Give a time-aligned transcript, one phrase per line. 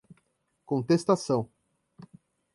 [0.71, 1.47] contestação